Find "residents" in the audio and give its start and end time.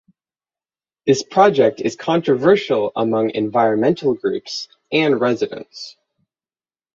5.21-5.95